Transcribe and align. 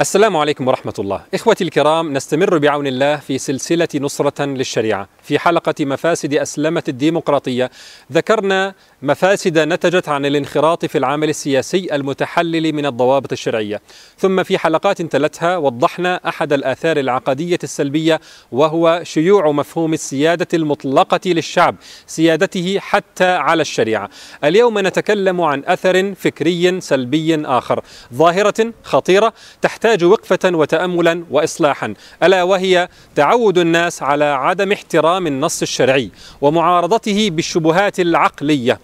السلام 0.00 0.36
عليكم 0.36 0.68
ورحمة 0.68 0.94
الله. 0.98 1.20
إخوتي 1.34 1.64
الكرام 1.64 2.12
نستمر 2.12 2.58
بعون 2.58 2.86
الله 2.86 3.16
في 3.16 3.38
سلسلة 3.38 3.88
نصرة 3.94 4.44
للشريعة. 4.44 5.08
في 5.22 5.38
حلقة 5.38 5.74
مفاسد 5.84 6.34
أسلمة 6.34 6.82
الديمقراطية 6.88 7.70
ذكرنا 8.12 8.74
مفاسد 9.02 9.58
نتجت 9.58 10.08
عن 10.08 10.26
الانخراط 10.26 10.84
في 10.84 10.98
العمل 10.98 11.28
السياسي 11.28 11.94
المتحلل 11.94 12.72
من 12.72 12.86
الضوابط 12.86 13.32
الشرعية. 13.32 13.80
ثم 14.18 14.42
في 14.42 14.58
حلقات 14.58 15.02
تلتها 15.02 15.56
وضحنا 15.56 16.20
أحد 16.28 16.52
الآثار 16.52 16.96
العقدية 16.96 17.58
السلبية 17.62 18.20
وهو 18.52 19.00
شيوع 19.02 19.50
مفهوم 19.50 19.92
السيادة 19.92 20.48
المطلقة 20.54 21.20
للشعب 21.26 21.76
سيادته 22.06 22.78
حتى 22.80 23.30
على 23.30 23.62
الشريعة. 23.62 24.10
اليوم 24.44 24.78
نتكلم 24.78 25.40
عن 25.40 25.62
أثر 25.66 26.14
فكري 26.14 26.80
سلبي 26.80 27.46
آخر 27.46 27.82
ظاهرة 28.14 28.72
خطيرة 28.82 29.32
تحتاج 29.62 29.87
وقفة 30.02 30.38
وتأملا 30.44 31.24
وإصلاحا. 31.30 31.94
ألا 32.22 32.42
وهي 32.42 32.88
تعود 33.14 33.58
الناس 33.58 34.02
على 34.02 34.24
عدم 34.24 34.72
احترام 34.72 35.26
النص 35.26 35.62
الشرعي 35.62 36.10
ومعارضته 36.40 37.30
بالشبهات 37.30 38.00
العقلية. 38.00 38.78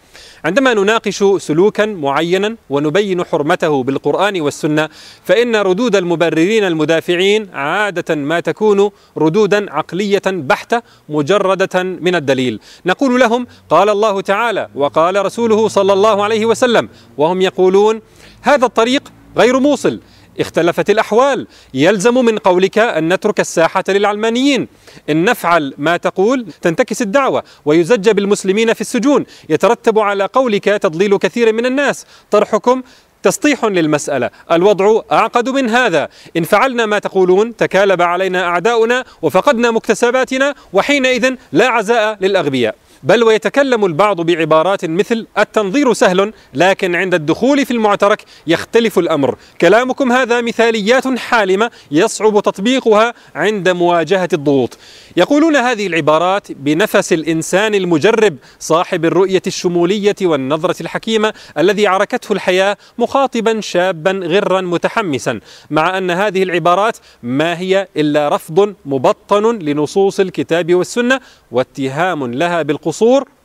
عندما 0.45 0.75
نناقش 0.75 1.25
سلوكا 1.39 1.87
معينا 1.87 2.57
ونبين 2.71 3.25
حرمته 3.25 3.83
بالقرآن 3.83 4.41
والسنة 4.41 4.89
فإن 5.25 5.57
ردود 5.57 5.97
المبررين 5.97 6.65
المدافعين 6.65 7.55
عادة 7.55 8.15
ما 8.15 8.41
تكون 8.41 8.91
ردودا 9.19 9.73
عقلية 9.73 10.23
بحتة 10.27 10.83
مجردة 11.09 11.83
من 11.83 12.15
الدليل. 12.15 12.61
نقول 12.87 13.21
لهم 13.21 13.47
قال 13.71 13.89
الله 13.89 14.21
تعالى 14.21 14.69
وقال 14.75 15.27
رسوله 15.27 15.69
صلى 15.69 15.93
الله 15.93 16.25
عليه 16.25 16.47
وسلم 16.47 16.89
وهم 17.19 17.43
يقولون 17.43 18.01
هذا 18.43 18.67
الطريق 18.67 19.13
غير 19.37 19.61
موصل. 19.61 20.01
اختلفت 20.41 20.91
الأحوال. 20.91 21.47
يلزم 21.75 22.15
من 22.15 22.39
قولك 22.39 22.79
أن 22.79 23.13
نترك 23.13 23.41
الساحة 23.41 23.85
للعلمانيين. 23.89 24.69
إن 25.11 25.25
نفعل 25.25 25.75
ما 25.79 25.97
تقول 25.97 26.47
تنتكس 26.63 27.03
الدعوة 27.03 27.43
ويزج 27.65 28.11
بالمسلمين 28.11 28.73
في 28.73 28.81
السجون. 28.81 29.27
يترتب 29.49 29.99
على 29.99 30.25
قولك 30.25 30.65
تضليل 30.65 31.17
كثير 31.17 31.53
من 31.53 31.67
الناس. 31.67 32.07
طرحكم 32.31 32.83
تسطيح 33.23 33.65
للمسألة. 33.65 34.31
الوضع 34.53 35.01
أعقد 35.13 35.49
من 35.49 35.71
هذا. 35.71 36.09
إن 36.37 36.43
فعلنا 36.43 36.87
ما 36.87 36.99
تقولون 36.99 37.57
تكالب 37.57 38.03
علينا 38.03 38.45
أعداؤنا 38.45 39.05
وفقدنا 39.23 39.71
مكتسباتنا 39.71 40.55
وحينئذ 40.73 41.35
لا 41.53 41.69
عزاء 41.69 42.19
للأغبياء. 42.21 42.75
بل 43.05 43.25
ويتكلم 43.25 43.85
البعض 43.85 44.21
بعبارات 44.21 44.85
مثل 44.85 45.27
التنظير 45.39 45.93
سهل 45.93 46.33
لكن 46.55 46.95
عند 46.95 47.15
الدخول 47.15 47.67
في 47.67 47.71
المعترك 47.71 48.23
يختلف 48.47 48.99
الأمر. 48.99 49.37
كلامكم 49.61 50.13
هذا 50.13 50.41
مثاليات 50.41 51.19
حالمة 51.19 51.71
يصعب 51.91 52.41
تطبيقها 52.43 53.15
عند 53.35 53.69
مواجهة 53.69 54.29
الضغوط. 54.33 54.79
يقولون 55.17 55.57
هذه 55.57 55.87
العبارات 55.87 56.53
بنفس 56.53 57.13
الإنسان 57.13 57.75
المجرب 57.75 58.37
صاحب 58.59 59.05
الرؤية 59.05 59.43
الشمولية 59.47 60.17
والنظرة 60.23 60.77
الحكيمة 60.81 61.35
الذي 61.59 61.87
عركته 61.87 62.33
الحياة 62.33 62.77
مخاطبا 62.99 63.61
شابا 63.61 64.21
غرا 64.25 64.61
متحمسا 64.61 65.41
مع 65.71 65.99
أن 65.99 66.11
هذه 66.11 66.43
العبارات 66.43 66.97
ما 67.23 67.59
هي 67.59 67.89
إلا 67.97 68.29
رفض 68.29 68.75
مبطن 68.87 69.59
لنصوص 69.59 70.21
الكتاب 70.21 70.75
والسنة 70.75 71.21
واتهام 71.51 72.33
لها 72.33 72.63
بالقصور. 72.63 72.94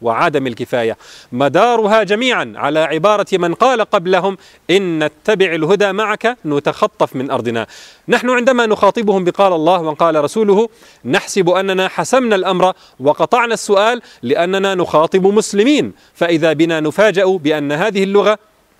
وعدم 0.01 0.47
الكفاية. 0.47 0.97
مدارها 1.31 2.03
جميعا 2.03 2.53
على 2.55 2.79
عبارة 2.79 3.27
من 3.33 3.53
قال 3.53 3.81
قبلهم 3.81 4.37
إن 4.69 5.03
نتبع 5.03 5.53
الهدى 5.53 5.91
معك 5.91 6.37
نتخطف 6.45 7.15
من 7.15 7.31
أرضنا. 7.31 7.67
نحن 8.07 8.29
عندما 8.29 8.65
نخاطبهم 8.65 9.23
بقال 9.23 9.53
الله 9.53 9.81
وقال 9.81 10.23
رسوله 10.23 10.69
نحسب 11.05 11.49
أننا 11.49 11.87
حسمنا 11.87 12.35
الأمر 12.35 12.73
وقطعنا 12.99 13.53
السؤال 13.53 14.01
لأننا 14.23 14.75
نخاطب 14.75 15.27
مسلمين. 15.27 15.93
فإذا 16.13 16.53
بنا 16.53 16.79
نفاجأ 16.79 17.25
بأن 17.25 17.71
هذه 17.71 18.03
اللغة 18.03 18.39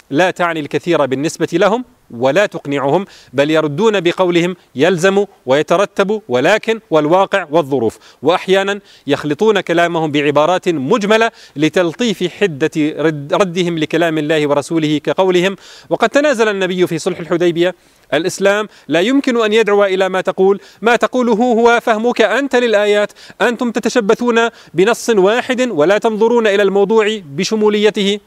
لا 0.09 0.31
تعني 0.31 0.59
الكثير 0.59 1.05
بالنسبة 1.05 1.47
لهم 1.53 1.85
ولا 2.11 2.45
تقنعهم 2.45 3.05
بل 3.33 3.51
يردون 3.51 3.99
بقولهم 3.99 4.55
يلزم 4.75 5.25
ويترتب 5.45 6.21
ولكن 6.29 6.79
والواقع 6.89 7.47
والظروف. 7.51 7.99
وأحيانا 8.21 8.79
يخلطون 9.07 9.59
كلامهم 9.59 10.11
بعبارات 10.11 10.69
مجملة 10.69 11.31
لتلطيف 11.55 12.23
حدة 12.33 12.71
رد 12.77 13.33
ردهم 13.33 13.77
لكلام 13.77 14.17
الله 14.17 14.47
ورسوله 14.47 14.97
كقولهم. 14.97 15.55
وقد 15.89 16.09
تنازل 16.09 16.47
النبي 16.47 16.87
في 16.87 16.99
صلح 16.99 17.19
الحديبية 17.19 17.75
الإسلام 18.13 18.67
لا 18.87 18.99
يمكن 18.99 19.43
أن 19.43 19.53
يدعو 19.53 19.83
إلى 19.83 20.09
ما 20.09 20.21
تقول، 20.21 20.59
ما 20.81 20.95
تقوله 20.95 21.33
هو 21.33 21.79
فهمك 21.79 22.21
أنت 22.21 22.55
للآيات، 22.55 23.11
أنتم 23.41 23.71
تتشبثون 23.71 24.49
بنص 24.73 25.09
واحد 25.09 25.69
ولا 25.69 25.97
تنظرون 25.97 26.47
إلى 26.47 26.63
الموضوع 26.63 27.19
بشموليته. 27.25 28.19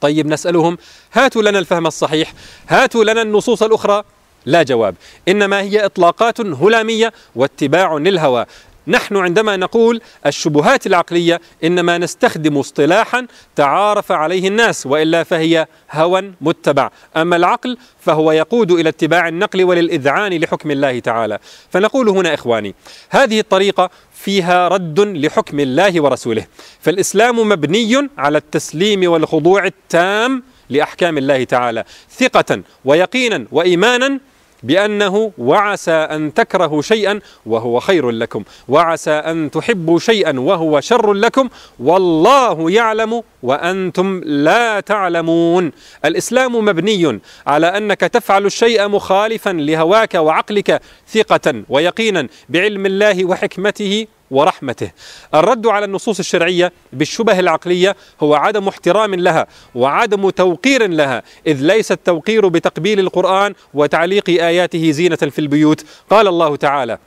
طيب 0.00 0.26
نسألهم 0.26 0.78
هاتوا 1.12 1.42
لنا 1.42 1.58
الفهم 1.58 1.86
الصحيح 1.86 2.32
هاتوا 2.68 3.04
لنا 3.04 3.22
النصوص 3.22 3.62
الأخرى. 3.62 4.02
لا 4.46 4.62
جواب 4.62 4.94
إنما 5.28 5.60
هي 5.60 5.84
إطلاقات 5.84 6.40
هلامية 6.40 7.12
واتباع 7.34 7.94
للهوى. 7.94 8.46
نحن 8.88 9.16
عندما 9.16 9.56
نقول 9.56 10.00
الشبهات 10.26 10.86
العقلية 10.86 11.40
إنما 11.64 11.98
نستخدم 11.98 12.58
اصطلاحا 12.58 13.26
تعارف 13.56 14.12
عليه 14.12 14.48
الناس 14.48 14.86
وإلا 14.86 15.22
فهي 15.22 15.66
هوى 15.90 16.32
متبع. 16.40 16.90
أما 17.16 17.36
العقل 17.36 17.78
فهو 18.00 18.32
يقود 18.32 18.70
إلى 18.70 18.88
اتباع 18.88 19.28
النقل 19.28 19.64
وللإذعان 19.64 20.32
لحكم 20.32 20.70
الله 20.70 20.98
تعالى. 20.98 21.38
فنقول 21.70 22.08
هنا 22.08 22.34
إخواني 22.34 22.74
هذه 23.10 23.40
الطريقة 23.40 23.90
فيها 24.14 24.68
رد 24.68 25.00
لحكم 25.00 25.60
الله 25.60 26.02
ورسوله. 26.02 26.46
فالإسلام 26.80 27.48
مبني 27.48 28.08
على 28.18 28.38
التسليم 28.38 29.10
والخضوع 29.10 29.66
التام 29.66 30.42
لأحكام 30.70 31.18
الله 31.18 31.44
تعالى 31.44 31.84
ثقة 32.10 32.62
ويقينا 32.84 33.46
وإيمانا 33.52 34.20
بأنه 34.62 35.32
وعسى 35.38 35.90
أن 35.90 36.34
تكرهوا 36.34 36.82
شيئا 36.82 37.20
وهو 37.46 37.80
خير 37.80 38.10
لكم. 38.10 38.44
وعسى 38.68 39.10
أن 39.10 39.50
تحبوا 39.50 39.98
شيئا 39.98 40.40
وهو 40.40 40.80
شر 40.80 41.12
لكم. 41.12 41.48
والله 41.80 42.70
يعلم 42.70 43.22
وأنتم 43.42 44.20
لا 44.24 44.80
تعلمون. 44.80 45.72
الإسلام 46.04 46.64
مبني 46.64 47.20
على 47.46 47.66
أنك 47.66 48.00
تفعل 48.00 48.46
الشيء 48.46 48.88
مخالفا 48.88 49.50
لهواك 49.50 50.14
وعقلك 50.14 50.80
ثقة 51.08 51.62
ويقينا 51.68 52.28
بعلم 52.48 52.86
الله 52.86 53.24
وحكمته 53.24 54.06
ورحمته. 54.30 54.90
الرد 55.34 55.66
على 55.66 55.84
النصوص 55.84 56.18
الشرعية 56.18 56.72
بالشبه 56.92 57.38
العقلية 57.38 57.96
هو 58.20 58.34
عدم 58.34 58.68
احترام 58.68 59.14
لها 59.14 59.46
وعدم 59.74 60.30
توقير 60.30 60.86
لها 60.86 61.22
إذ 61.46 61.60
ليس 61.60 61.92
التوقير 61.92 62.48
بتقبيل 62.48 63.00
القرآن 63.00 63.54
وتعليق 63.74 64.28
آياته 64.28 64.90
زينة 64.90 65.16
في 65.16 65.38
البيوت. 65.38 65.84
قال 66.10 66.28
الله 66.28 66.56
تعالى 66.56 66.98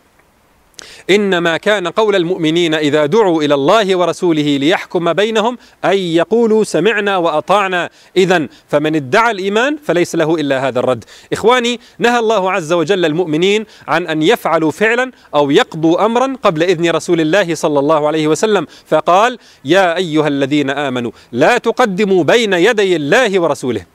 إنما 1.09 1.57
كان 1.57 1.87
قول 1.87 2.15
المؤمنين 2.15 2.73
إذا 2.73 3.05
دعوا 3.05 3.43
إلى 3.43 3.53
الله 3.53 3.95
ورسوله 3.95 4.57
ليحكم 4.57 5.13
بينهم 5.13 5.57
أن 5.85 5.97
يقولوا 5.97 6.63
سمعنا 6.63 7.17
وأطعنا. 7.17 7.89
اذا 8.17 8.47
فمن 8.67 8.95
ادعى 8.95 9.31
الإيمان 9.31 9.77
فليس 9.83 10.15
له 10.15 10.35
إلا 10.35 10.67
هذا 10.67 10.79
الرد. 10.79 11.03
إخواني 11.33 11.79
نهى 11.99 12.19
الله 12.19 12.51
عز 12.51 12.73
وجل 12.73 13.05
المؤمنين 13.05 13.65
عن 13.87 14.07
أن 14.07 14.21
يفعلوا 14.21 14.71
فعلا 14.71 15.11
أو 15.35 15.51
يقضوا 15.51 16.05
امرا 16.05 16.35
قبل 16.43 16.63
إذن 16.63 16.89
رسول 16.89 17.21
الله 17.21 17.55
صلى 17.55 17.79
الله 17.79 18.07
عليه 18.07 18.27
وسلم. 18.27 18.67
فقال 18.85 19.37
يا 19.65 19.97
أيها 19.97 20.27
الذين 20.27 20.69
آمنوا 20.69 21.11
لا 21.31 21.57
تقدموا 21.57 22.23
بين 22.23 22.53
يدي 22.53 22.95
الله 22.95 23.39
ورسوله. 23.39 23.85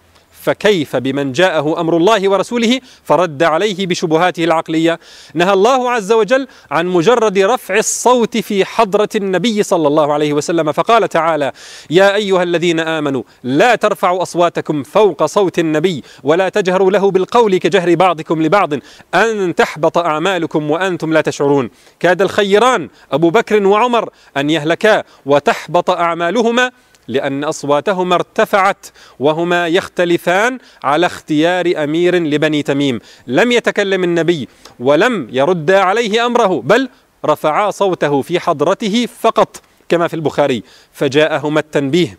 فكيف 0.46 0.96
بمن 0.96 1.32
جاءه 1.32 1.80
أمر 1.80 1.96
الله 1.96 2.28
ورسوله 2.28 2.80
فرد 3.04 3.42
عليه 3.42 3.86
بشبهاته 3.86 4.44
العقلية. 4.44 4.98
نهى 5.34 5.53
الله 5.53 5.91
عز 5.91 6.12
وجل 6.12 6.48
عن 6.71 6.86
مجرد 6.86 7.38
رفع 7.38 7.76
الصوت 7.76 8.36
في 8.36 8.65
حضرة 8.65 9.09
النبي 9.16 9.62
صلى 9.62 9.88
الله 9.88 10.12
عليه 10.12 10.32
وسلم 10.32 10.72
فقال 10.72 11.09
تعالى 11.09 11.53
يا 11.91 12.15
أيها 12.15 12.42
الذين 12.42 12.80
آمنوا 12.80 13.22
لا 13.42 13.74
ترفعوا 13.74 14.22
أصواتكم 14.22 14.82
فوق 14.82 15.24
صوت 15.24 15.59
النبي 15.59 16.03
ولا 16.24 16.48
تجهروا 16.48 16.91
له 16.91 17.10
بالقول 17.10 17.56
كجهر 17.56 17.94
بعضكم 17.94 18.42
لبعض 18.42 18.74
أن 19.15 19.54
تحبط 19.54 19.98
أعمالكم 19.98 20.71
وأنتم 20.71 21.12
لا 21.12 21.21
تشعرون. 21.21 21.71
كاد 22.00 22.22
الخيران 22.22 22.88
أبو 23.12 23.30
بكر 23.30 23.66
وعمر 23.66 24.10
أن 24.36 24.50
يهلكا 24.50 25.03
وتحبط 25.26 25.91
أعمالهما 25.91 26.71
لأن 27.08 27.44
أصواتهما 27.44 28.14
ارتفعت 28.14 28.86
وهما 29.18 29.68
يختلفان 29.68 30.58
على 30.84 31.06
اختيار 31.06 31.72
أمير 31.84 32.14
لبني 32.14 32.62
تميم. 32.62 33.00
لم 33.26 33.53
يتكلم 33.53 34.04
النبي 34.04 34.48
ولم 34.80 35.28
يرد 35.32 35.70
عليه 35.70 36.26
أمره 36.26 36.60
بل 36.64 36.88
رفعا 37.24 37.70
صوته 37.70 38.22
في 38.22 38.41
حضرته 38.41 39.06
فقط 39.20 39.62
كما 39.88 40.08
في 40.08 40.14
البخاري. 40.14 40.62
فجاءهما 40.92 41.60
التنبيه 41.60 42.18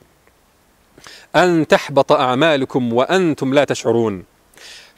أن 1.35 1.67
تحبط 1.67 2.11
أعمالكم 2.11 2.93
وأنتم 2.93 3.53
لا 3.53 3.63
تشعرون. 3.63 4.23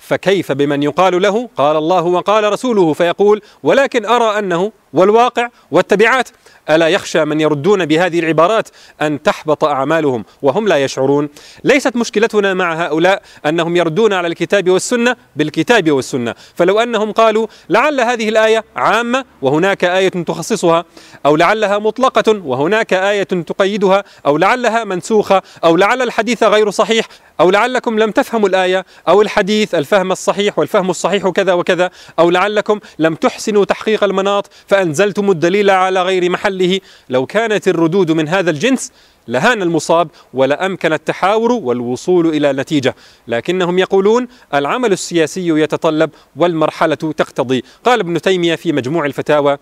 فكيف 0.10 0.52
بمن 0.52 0.84
يقال 0.84 1.22
له 1.22 1.50
قال 1.58 1.78
الله 1.78 2.02
وقال 2.02 2.54
رسوله 2.54 2.94
فيقول 2.94 3.42
ولكن 3.64 4.06
أرى 4.06 4.40
أنه 4.40 4.72
والواقع 4.94 5.50
والتبعات 5.72 6.30
ألا 6.70 6.88
يخشى 6.88 7.26
من 7.26 7.42
يردون 7.42 7.86
بهذه 7.86 8.20
العبارات 8.20 8.70
أن 9.02 9.24
تحبط 9.24 9.64
أعمالهم 9.64 10.26
وهم 10.42 10.68
لا 10.68 10.84
يشعرون. 10.84 11.30
ليست 11.64 11.96
مشكلتنا 11.96 12.54
مع 12.54 12.74
هؤلاء 12.74 13.22
أنهم 13.46 13.76
يردون 13.76 14.14
على 14.14 14.28
الكتاب 14.28 14.70
والسنة 14.70 15.16
بالكتاب 15.36 15.92
والسنة. 15.92 16.36
فلو 16.56 16.80
أنهم 16.80 17.12
قالوا 17.12 17.48
لعل 17.70 18.02
هذه 18.02 18.30
الآية 18.30 18.64
عامة 18.76 19.26
وهناك 19.42 19.84
آية 19.84 20.10
تخصصها 20.10 20.86
أو 21.26 21.36
لعلها 21.36 21.80
مطلقة 21.80 22.42
وهناك 22.46 22.94
آية 22.94 23.24
تقيدها 23.24 24.04
أو 24.26 24.38
لعلها 24.38 24.84
منسوخة 24.84 25.42
أو 25.64 25.78
لعل 25.78 26.02
الحديث 26.02 26.44
غير 26.44 26.70
صحيح 26.70 27.06
أو 27.40 27.50
لعلكم 27.50 28.00
لم 28.00 28.12
تفهموا 28.12 28.50
الآية 28.50 28.86
أو 29.08 29.22
الحديث 29.22 29.76
الفهم 29.76 30.12
الصحيح 30.12 30.60
والفهم 30.60 30.90
الصحيح 30.90 31.30
كذا 31.30 31.54
وكذا 31.54 31.90
أو 32.20 32.30
لعلكم 32.30 32.80
لم 33.00 33.16
تحسنوا 33.16 33.66
تحقيق 33.66 34.04
المناط 34.04 34.50
فأنزلتم 34.68 35.32
الدليل 35.32 35.70
على 35.70 36.04
غير 36.04 36.30
محله. 36.30 36.80
لو 37.10 37.26
كانت 37.26 37.68
الردود 37.68 38.12
من 38.12 38.28
هذا 38.28 38.50
الجنس 38.50 38.92
لهان 39.28 39.62
المصاب 39.62 40.08
ولأمكن 40.34 40.94
التحاور 40.94 41.52
والوصول 41.52 42.28
إلى 42.28 42.54
نتيجة. 42.54 42.96
لكنهم 43.28 43.80
يقولون 43.80 44.28
العمل 44.54 44.92
السياسي 44.92 45.48
يتطلب 45.48 46.10
والمرحلة 46.36 46.96
تقتضي. 46.96 47.64
قال 47.84 48.00
ابن 48.00 48.22
تيمية 48.22 48.56
في 48.56 48.72
مجموع 48.72 49.06
الفتاوى 49.06 49.58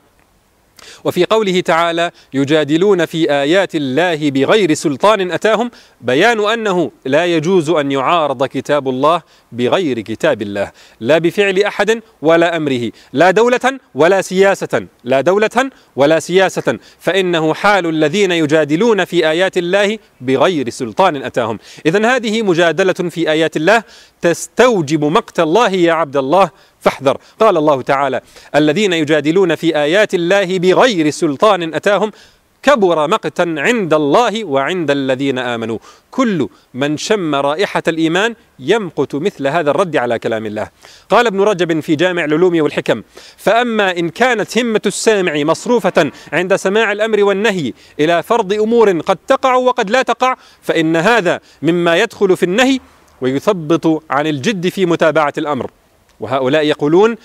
وفي 1.04 1.26
قوله 1.26 1.62
تعالى 1.62 2.12
يجادلون 2.34 3.06
في 3.06 3.32
آيات 3.32 3.76
الله 3.76 4.32
بغير 4.32 4.74
سلطان 4.74 5.32
أتاهم 5.32 5.72
بيان 6.02 6.40
أنه 6.40 6.92
لا 7.06 7.26
يجوز 7.26 7.70
أن 7.70 7.92
يعارض 7.92 8.46
كتاب 8.46 8.90
الله 8.90 9.22
بغير 9.52 10.00
كتاب 10.00 10.42
الله 10.42 10.72
لا 11.00 11.18
بفعل 11.18 11.64
أحد 11.64 12.02
ولا 12.22 12.58
أمره 12.58 12.92
لا 13.14 13.32
دولة 13.32 13.80
ولا 13.96 14.22
سياسة 14.22 14.88
لا 15.04 15.22
دولة 15.22 15.70
ولا 15.96 16.20
سياسة 16.20 16.80
فإنه 17.00 17.54
حال 17.54 17.86
الذين 17.86 18.32
يجادلون 18.32 19.06
في 19.06 19.30
آيات 19.30 19.58
الله 19.58 19.98
بغير 20.22 20.70
سلطان 20.70 21.16
أتاهم. 21.16 21.60
اذا 21.86 22.16
هذه 22.16 22.42
مجادلة 22.42 22.94
في 22.94 23.32
آيات 23.32 23.58
الله 23.58 23.84
تستوجب 24.22 25.04
مقت 25.06 25.40
الله 25.40 25.70
يا 25.70 25.94
عبد 25.94 26.18
الله 26.18 26.50
فاحذر. 26.88 27.18
قال 27.40 27.58
الله 27.58 27.82
تعالى 27.82 28.22
الذين 28.56 28.94
يجادلون 28.94 29.56
في 29.56 29.78
آيات 29.78 30.14
الله 30.14 30.60
بغير 30.60 31.10
سلطان 31.10 31.74
أتاهم 31.74 32.12
كبر 32.64 33.08
مقتا 33.08 33.56
عند 33.58 33.94
الله 33.94 34.46
وعند 34.46 34.92
الذين 34.92 35.40
آمنوا. 35.40 35.78
كل 36.12 36.50
من 36.74 36.98
شم 36.98 37.36
رائحة 37.36 37.84
الإيمان 37.88 38.36
يمقت 38.60 39.16
مثل 39.16 39.48
هذا 39.48 39.72
الرد 39.72 39.96
على 39.98 40.20
كلام 40.20 40.46
الله. 40.46 40.68
قال 41.10 41.28
ابن 41.28 41.42
رجب 41.42 41.80
في 41.80 41.96
جامع 41.96 42.26
العلوم 42.26 42.62
والحكم 42.62 43.04
فأما 43.38 43.98
إن 44.00 44.10
كانت 44.10 44.58
همة 44.58 44.82
السامع 44.86 45.44
مصروفة 45.44 46.12
عند 46.34 46.56
سماع 46.56 46.92
الأمر 46.92 47.24
والنهي 47.24 47.74
إلى 48.00 48.24
فرض 48.24 48.54
أمور 48.54 49.00
قد 49.00 49.18
تقع 49.28 49.56
وقد 49.56 49.90
لا 49.90 50.02
تقع 50.02 50.36
فإن 50.62 50.96
هذا 50.96 51.40
مما 51.62 51.98
يدخل 51.98 52.38
في 52.38 52.44
النهي 52.44 52.80
ويثبط 53.22 54.04
عن 54.10 54.28
الجد 54.28 54.70
في 54.70 54.86
متابعة 54.86 55.34
الأمر. 55.38 55.70
وهؤلاء 56.20 56.64
يقولون 56.64 57.16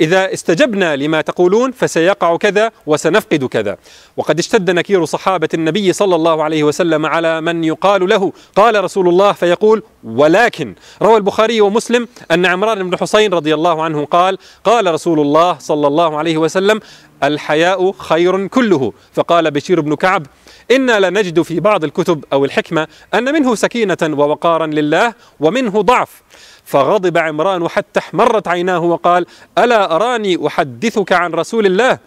إذا 0.00 0.32
استجبنا 0.32 0.96
لما 0.96 1.20
تقولون 1.20 1.72
فسيقع 1.72 2.36
كذا 2.36 2.70
وسنفقد 2.86 3.44
كذا. 3.44 3.76
وقد 4.16 4.38
اشتد 4.38 4.70
نكير 4.70 5.04
صحابة 5.04 5.48
النبي 5.54 5.92
صلى 5.92 6.14
الله 6.14 6.42
عليه 6.42 6.64
وسلم 6.64 7.06
على 7.06 7.40
من 7.40 7.64
يقال 7.64 8.08
له 8.08 8.32
قال 8.56 8.84
رسول 8.84 9.08
الله 9.08 9.32
فيقول 9.32 9.82
ولكن 10.04 10.74
روى 11.02 11.16
البخاري 11.16 11.60
ومسلم 11.60 12.08
أن 12.30 12.46
عمران 12.46 12.90
بن 12.90 12.96
حسين 12.98 13.34
رضي 13.34 13.54
الله 13.54 13.82
عنه 13.82 14.04
قال 14.04 14.38
قال 14.64 14.94
رسول 14.94 15.20
الله 15.20 15.58
صلى 15.58 15.86
الله 15.86 16.18
عليه 16.18 16.36
وسلم 16.36 16.80
الحياء 17.22 17.92
خير 17.92 18.46
كله 18.46 18.92
فقال 19.12 19.50
بشير 19.50 19.80
بن 19.80 19.94
كعب 19.94 20.26
إنا 20.70 21.00
لنجد 21.00 21.42
في 21.42 21.60
بعض 21.60 21.84
الكتب 21.84 22.24
أو 22.32 22.44
الحكمة 22.44 22.88
أن 23.14 23.32
منه 23.32 23.54
سكينة 23.54 23.98
ووقارا 24.02 24.66
لله 24.66 25.14
ومنه 25.40 25.82
ضعف 25.82 26.22
فغضب 26.68 27.18
عمران 27.18 27.68
حتى 27.68 28.00
احمرت 28.00 28.48
عيناه 28.48 28.78
وقال 28.78 29.26
ألا 29.58 29.94
أراني 29.96 30.46
أحدثك 30.46 31.12
عن 31.12 31.32
رسول 31.32 31.66
الله? 31.66 31.98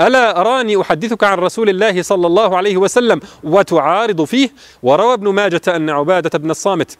ألا 0.00 0.40
أراني 0.40 0.80
أحدثك 0.80 1.24
عن 1.24 1.38
رسول 1.38 1.68
الله 1.68 2.02
صلى 2.02 2.26
الله 2.26 2.56
عليه 2.56 2.76
وسلم 2.76 3.20
وتعارض 3.44 4.24
فيه? 4.24 4.50
وروى 4.82 5.14
ابن 5.14 5.28
ماجه 5.28 5.60
أن 5.68 5.90
عبادة 5.90 6.38
بن 6.38 6.50
الصامت 6.50 6.98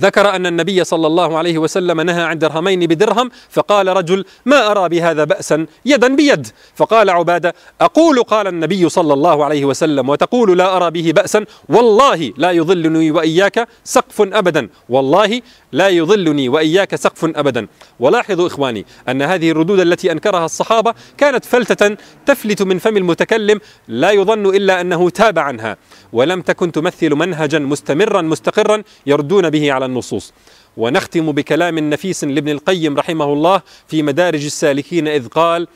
ذكر 0.00 0.36
أن 0.36 0.46
النبي 0.46 0.84
صلى 0.84 1.06
الله 1.06 1.38
عليه 1.38 1.58
وسلم 1.58 2.00
نهى 2.00 2.22
عن 2.22 2.38
درهمين 2.38 2.80
بدرهم 2.80 3.30
فقال 3.50 3.88
رجل 3.88 4.24
ما 4.46 4.70
أرى 4.70 4.88
بهذا 4.88 5.24
بأسا؟ 5.24 5.66
يدا 5.84 6.16
بيد. 6.16 6.46
فقال 6.74 7.10
عبادة 7.10 7.54
أقول 7.80 8.22
قال 8.22 8.46
النبي 8.46 8.88
صلى 8.88 9.14
الله 9.14 9.44
عليه 9.44 9.64
وسلم 9.64 10.08
وتقول 10.08 10.58
لا 10.58 10.76
أرى 10.76 10.90
به 10.90 11.12
بأسا؟ 11.12 11.44
والله 11.68 12.32
لا 12.36 12.50
يضلني 12.50 13.10
وإياك 13.10 13.68
سقف 13.84 14.20
أبدا. 14.20 14.68
والله 14.88 15.40
لا 15.72 15.88
يضلني 15.88 16.48
وإياك 16.48 16.94
سقف 16.94 17.24
أبدا. 17.24 17.66
ولاحظوا 18.00 18.46
إخواني 18.46 18.86
أن 19.08 19.22
هذه 19.22 19.50
الردود 19.50 19.80
التي 19.80 20.12
أنكرها 20.12 20.44
الصحابة 20.44 20.94
كانت 21.18 21.44
فلتة 21.44 21.96
تفلت 22.26 22.62
من 22.62 22.78
فم 22.78 22.96
المتكلم 22.96 23.60
لا 23.88 24.10
يظن 24.10 24.46
إلا 24.46 24.80
أنه 24.80 25.10
تاب 25.10 25.38
عنها 25.38 25.76
ولم 26.12 26.40
تكن 26.42 26.72
تمثل 26.72 27.14
منهجا 27.14 27.58
مستمرا 27.58 28.22
مستقرا 28.22 28.82
يردون 29.06 29.50
به 29.50 29.57
على 29.66 29.86
النصوص. 29.86 30.32
ونختم 30.76 31.32
بكلام 31.32 31.78
نفيس 31.78 32.24
لابن 32.24 32.48
القيم 32.48 32.96
رحمه 32.96 33.32
الله 33.32 33.62
في 33.88 34.02
مدارج 34.02 34.44
السالكين 34.44 35.08
إذ 35.08 35.28
قال 35.28 35.68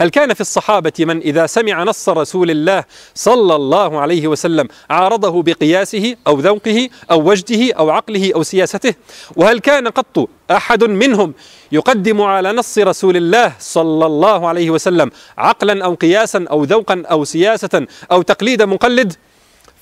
هل 0.00 0.08
كان 0.08 0.34
في 0.34 0.40
الصحابة 0.40 0.92
من 1.00 1.18
إذا 1.20 1.46
سمع 1.46 1.82
نص 1.84 2.08
رسول 2.08 2.50
الله 2.50 2.84
صلى 3.14 3.54
الله 3.56 4.00
عليه 4.00 4.28
وسلم 4.28 4.68
عارضه 4.90 5.42
بقياسه 5.42 6.16
أو 6.26 6.40
ذوقه 6.40 6.88
أو 7.10 7.30
وجده 7.30 7.74
أو 7.74 7.90
عقله 7.90 8.32
أو 8.34 8.42
سياسته؟ 8.42 8.94
وهل 9.36 9.58
كان 9.58 9.88
قط 9.88 10.28
أحد 10.50 10.84
منهم 10.84 11.34
يقدم 11.72 12.22
على 12.22 12.52
نص 12.52 12.78
رسول 12.78 13.16
الله 13.16 13.52
صلى 13.60 14.06
الله 14.06 14.48
عليه 14.48 14.70
وسلم 14.70 15.10
عقلا 15.38 15.84
أو 15.84 15.94
قياسا 15.94 16.44
أو 16.50 16.64
ذوقا 16.64 17.02
أو 17.10 17.24
سياسة 17.24 17.86
أو 18.12 18.22
تقليد 18.22 18.62
مقلد؟ 18.62 19.12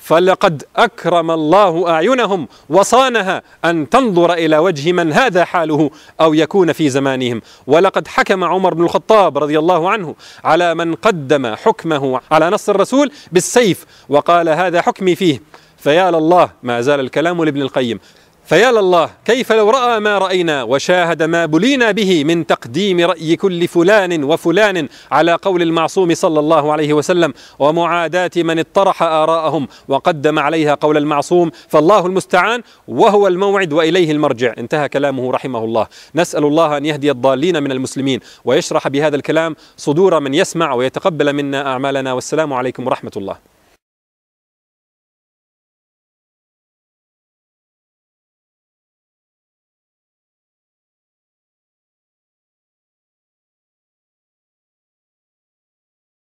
فلقد 0.07 0.63
أكرم 0.75 1.31
الله 1.31 1.89
أعينهم 1.89 2.47
وصانها 2.69 3.41
أن 3.65 3.89
تنظر 3.89 4.33
إلى 4.33 4.57
وجه 4.57 4.91
من 4.91 5.13
هذا 5.13 5.45
حاله 5.45 5.91
أو 6.21 6.33
يكون 6.33 6.73
في 6.73 6.89
زمانهم. 6.89 7.41
ولقد 7.67 8.07
حكم 8.07 8.43
عمر 8.43 8.73
بن 8.73 8.83
الخطاب 8.83 9.37
رضي 9.37 9.59
الله 9.59 9.89
عنه 9.89 10.15
على 10.43 10.75
من 10.75 10.95
قدم 10.95 11.55
حكمه 11.55 12.21
على 12.31 12.49
نص 12.49 12.69
الرسول 12.69 13.11
بالسيف 13.31 13.85
وقال 14.09 14.49
هذا 14.49 14.81
حكمي 14.81 15.15
فيه. 15.15 15.41
فيا 15.77 16.11
لله 16.11 16.49
ما 16.63 16.81
زال 16.81 16.99
الكلام 16.99 17.43
لابن 17.43 17.61
القيم. 17.61 17.99
فيا 18.47 18.71
لله 18.71 19.09
كيف 19.25 19.51
لو 19.51 19.69
رأى 19.69 19.99
ما 19.99 20.17
رأينا 20.17 20.63
وشاهد 20.63 21.23
ما 21.23 21.45
بلينا 21.45 21.91
به 21.91 22.23
من 22.23 22.45
تقديم 22.45 22.99
رأي 22.99 23.35
كل 23.35 23.67
فلان 23.67 24.23
وفلان 24.23 24.87
على 25.11 25.33
قول 25.33 25.61
المعصوم 25.61 26.13
صلى 26.13 26.39
الله 26.39 26.71
عليه 26.71 26.93
وسلم 26.93 27.33
ومعاداة 27.59 28.31
من 28.37 28.59
اطرح 28.59 29.03
آراءهم 29.03 29.67
وقدم 29.87 30.39
عليها 30.39 30.73
قول 30.73 30.97
المعصوم 30.97 31.51
فالله 31.67 32.05
المستعان 32.05 32.61
وهو 32.87 33.27
الموعد 33.27 33.73
وإليه 33.73 34.11
المرجع. 34.11 34.53
انتهى 34.57 34.89
كلامه 34.89 35.31
رحمه 35.31 35.63
الله. 35.63 35.87
نسأل 36.15 36.45
الله 36.45 36.77
أن 36.77 36.85
يهدي 36.85 37.11
الضالين 37.11 37.63
من 37.63 37.71
المسلمين 37.71 38.19
ويشرح 38.45 38.87
بهذا 38.87 39.15
الكلام 39.15 39.55
صدور 39.77 40.19
من 40.19 40.33
يسمع 40.33 40.73
ويتقبل 40.73 41.33
منا 41.33 41.67
أعمالنا. 41.67 42.13
والسلام 42.13 42.53
عليكم 42.53 42.87
ورحمة 42.87 43.11
الله. 43.17 43.56